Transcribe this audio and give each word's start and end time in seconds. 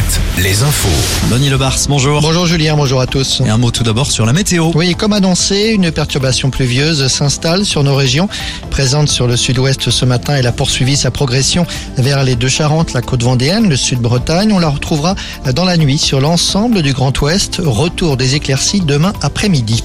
Alouette, 0.00 0.20
les 0.38 0.62
infos. 0.62 0.88
Denis 1.30 1.50
Lebars, 1.50 1.76
bonjour. 1.88 2.20
Bonjour 2.22 2.46
Julien, 2.46 2.74
bonjour 2.76 3.00
à 3.00 3.06
tous. 3.06 3.42
Et 3.44 3.48
un 3.48 3.58
mot 3.58 3.70
tout 3.70 3.82
d'abord 3.82 4.10
sur 4.10 4.24
la 4.24 4.32
météo. 4.32 4.70
Oui, 4.74 4.94
comme 4.94 5.12
annoncé, 5.12 5.72
une 5.74 5.90
perturbation 5.90 6.50
pluvieuse 6.50 7.06
s'installe 7.08 7.64
sur 7.64 7.82
nos 7.82 7.94
régions. 7.94 8.28
Présente 8.70 9.08
sur 9.08 9.26
le 9.26 9.36
sud-ouest 9.36 9.90
ce 9.90 10.04
matin, 10.04 10.34
elle 10.36 10.46
a 10.46 10.52
poursuivi 10.52 10.96
sa 10.96 11.10
progression 11.10 11.66
vers 11.98 12.24
les 12.24 12.34
Deux-Charentes, 12.34 12.92
la 12.92 13.02
côte 13.02 13.22
vendéenne, 13.22 13.68
le 13.68 13.76
sud-Bretagne. 13.76 14.52
On 14.52 14.58
la 14.58 14.70
retrouvera 14.70 15.14
dans 15.54 15.64
la 15.64 15.76
nuit 15.76 15.98
sur 15.98 16.20
l'ensemble 16.20 16.82
du 16.82 16.92
Grand 16.92 17.18
Ouest. 17.20 17.60
Retour 17.62 18.16
des 18.16 18.36
éclaircies 18.36 18.80
demain 18.80 19.12
après-midi. 19.22 19.82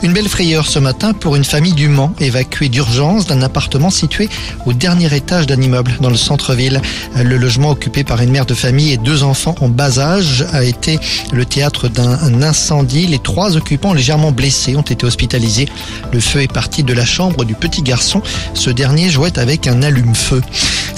Une 0.00 0.12
belle 0.12 0.28
frayeur 0.28 0.68
ce 0.68 0.78
matin 0.78 1.12
pour 1.12 1.34
une 1.34 1.44
famille 1.44 1.72
du 1.72 1.88
Mans, 1.88 2.12
évacuée 2.20 2.68
d'urgence 2.68 3.26
d'un 3.26 3.42
appartement 3.42 3.90
situé 3.90 4.28
au 4.64 4.72
dernier 4.72 5.12
étage 5.12 5.48
d'un 5.48 5.60
immeuble 5.60 5.96
dans 6.00 6.08
le 6.08 6.16
centre-ville. 6.16 6.80
Le 7.16 7.36
logement 7.36 7.70
occupé 7.70 8.04
par 8.04 8.22
une 8.22 8.30
mère 8.30 8.46
de 8.46 8.54
famille 8.54 8.92
et 8.92 8.96
deux 8.96 9.24
enfants 9.24 9.56
en 9.60 9.68
bas 9.68 9.98
âge 9.98 10.46
a 10.52 10.62
été 10.62 11.00
le 11.32 11.44
théâtre 11.44 11.88
d'un 11.88 12.42
incendie. 12.42 13.08
Les 13.08 13.18
trois 13.18 13.56
occupants 13.56 13.92
légèrement 13.92 14.30
blessés 14.30 14.76
ont 14.76 14.82
été 14.82 15.04
hospitalisés. 15.04 15.68
Le 16.12 16.20
feu 16.20 16.42
est 16.42 16.52
parti 16.52 16.84
de 16.84 16.92
la 16.92 17.04
chambre 17.04 17.44
du 17.44 17.54
petit 17.54 17.82
garçon. 17.82 18.22
Ce 18.54 18.70
dernier 18.70 19.10
jouait 19.10 19.36
avec 19.36 19.66
un 19.66 19.82
allume-feu. 19.82 20.42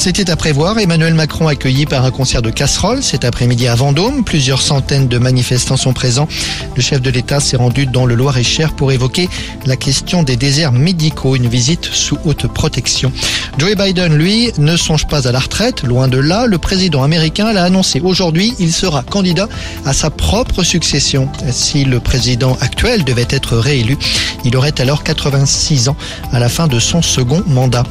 C'était 0.00 0.30
à 0.30 0.36
prévoir. 0.36 0.78
Emmanuel 0.78 1.12
Macron 1.12 1.46
accueilli 1.46 1.84
par 1.84 2.06
un 2.06 2.10
concert 2.10 2.41
de 2.41 2.48
casseroles 2.48 3.02
cet 3.02 3.27
après-midi 3.27 3.68
à 3.68 3.74
Vendôme. 3.74 4.24
Plusieurs 4.24 4.62
centaines 4.62 5.08
de 5.08 5.18
manifestants 5.18 5.77
sont 5.77 5.92
présents. 5.92 6.27
Le 6.74 6.80
chef 6.80 7.02
de 7.02 7.10
l'État 7.10 7.38
s'est 7.38 7.58
rendu 7.58 7.84
dans 7.84 8.06
le 8.06 8.14
Loir-et-Cher 8.14 8.72
pour 8.72 8.92
évoquer 8.92 9.28
la 9.66 9.77
question 9.77 10.22
des 10.22 10.36
déserts 10.36 10.72
médicaux, 10.72 11.36
une 11.36 11.48
visite 11.48 11.84
sous 11.84 12.16
haute 12.24 12.46
protection. 12.46 13.12
Joe 13.58 13.77
Biden, 13.77 14.16
lui, 14.16 14.50
ne 14.56 14.74
songe 14.74 15.06
pas 15.06 15.28
à 15.28 15.32
la 15.32 15.38
retraite, 15.38 15.82
loin 15.82 16.08
de 16.08 16.16
là. 16.16 16.46
Le 16.46 16.56
président 16.56 17.02
américain 17.02 17.52
l'a 17.52 17.64
annoncé 17.64 18.00
aujourd'hui, 18.00 18.55
il 18.58 18.72
sera 18.72 19.03
candidat 19.03 19.50
à 19.84 19.92
sa 19.92 20.08
propre 20.08 20.62
succession. 20.62 21.28
Si 21.53 21.84
le 21.84 22.00
président 22.00 22.56
actuel 22.62 23.05
devait 23.05 23.28
être 23.28 23.58
réélu, 23.58 23.98
il 24.47 24.56
aurait 24.56 24.80
alors 24.80 25.05
86 25.05 25.91
ans 25.91 25.97
à 26.32 26.38
la 26.38 26.48
fin 26.48 26.69
de 26.69 26.78
son 26.78 27.03
second 27.03 27.42
mandat. 27.47 27.84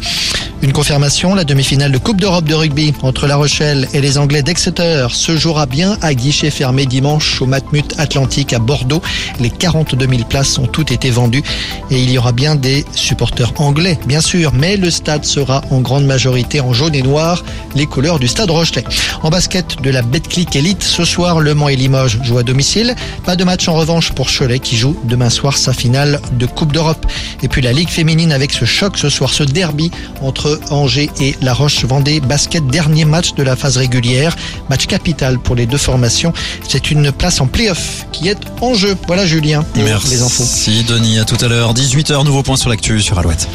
Une 0.61 0.73
confirmation, 0.73 1.35
la 1.35 1.45
demi-finale 1.45 1.93
de 1.93 1.97
Coupe 1.97 2.19
d'Europe 2.19 2.43
de 2.43 2.53
rugby 2.53 2.93
entre 3.01 3.27
La 3.27 3.37
Rochelle 3.37 3.87
et 3.93 4.01
les 4.01 4.17
Anglais 4.17 4.43
d'Exeter 4.43 5.07
se 5.09 5.37
jouera 5.37 5.65
bien 5.65 5.97
à 6.01 6.13
guichet 6.13 6.51
fermé 6.51 6.85
dimanche 6.85 7.41
au 7.41 7.45
Matmut 7.45 7.95
Atlantique 7.97 8.51
à 8.51 8.59
Bordeaux. 8.59 9.01
Les 9.39 9.51
42 9.51 10.05
000 10.05 10.23
places 10.27 10.57
ont 10.57 10.67
toutes 10.67 10.91
été 10.91 11.11
vendues 11.11 11.43
et 11.89 12.03
il 12.03 12.11
y 12.11 12.17
aura 12.17 12.33
bien 12.33 12.55
des 12.55 12.83
supporters 12.93 13.53
anglais, 13.55 13.97
bien 14.05 14.19
sûr, 14.19 14.51
mais 14.53 14.75
le 14.75 14.89
stade 14.89 15.23
sera 15.23 15.61
en 15.71 15.79
grande 15.79 16.05
majorité 16.05 16.59
en 16.59 16.73
jaune 16.73 16.93
et 16.93 17.03
noir, 17.03 17.41
les 17.73 17.85
couleurs 17.85 18.19
du 18.19 18.27
stade 18.27 18.51
Rochelet. 18.51 18.83
En 19.23 19.29
basket 19.29 19.81
de 19.81 19.89
la 19.89 20.01
Betclic 20.01 20.57
Elite, 20.57 20.83
ce 20.83 21.05
soir, 21.05 21.39
Le 21.39 21.53
Mans 21.53 21.69
et 21.69 21.77
Limoges 21.77 22.19
jouent 22.23 22.37
à 22.37 22.43
domicile. 22.43 22.95
Pas 23.25 23.37
de 23.37 23.45
match 23.45 23.69
en 23.69 23.75
revanche 23.75 24.11
pour 24.11 24.27
Cholet 24.29 24.59
qui 24.59 24.75
joue 24.75 24.97
demain 25.05 25.29
soir 25.29 25.57
sa 25.57 25.71
finale 25.71 26.19
de 26.33 26.45
Coupe 26.45 26.73
d'Europe. 26.73 27.05
Et 27.43 27.47
puis 27.47 27.61
la 27.61 27.71
Ligue 27.71 27.89
féminine 27.89 28.33
avec 28.33 28.51
ce 28.51 28.65
choc 28.65 28.97
ce 28.97 29.07
soir, 29.07 29.33
ce 29.33 29.43
derby 29.43 29.89
entre 30.21 30.48
Angers 30.71 31.09
et 31.19 31.35
La 31.41 31.53
Roche-Vendée. 31.53 32.19
Basket, 32.19 32.65
dernier 32.67 33.05
match 33.05 33.33
de 33.35 33.43
la 33.43 33.55
phase 33.55 33.77
régulière. 33.77 34.35
Match 34.69 34.87
capital 34.87 35.39
pour 35.39 35.55
les 35.55 35.65
deux 35.65 35.77
formations. 35.77 36.33
C'est 36.67 36.91
une 36.91 37.11
place 37.11 37.41
en 37.41 37.47
play-off 37.47 38.05
qui 38.11 38.27
est 38.29 38.39
en 38.61 38.73
jeu. 38.73 38.95
Voilà 39.07 39.25
Julien 39.25 39.63
Merci 39.75 40.11
les 40.11 40.21
infos. 40.21 40.45
Denis, 40.87 41.19
à 41.19 41.25
tout 41.25 41.37
à 41.43 41.47
l'heure. 41.47 41.73
18h, 41.73 42.23
nouveau 42.23 42.43
point 42.43 42.57
sur 42.57 42.69
l'actu 42.69 43.01
sur. 43.01 43.19
Alouette, 43.19 43.47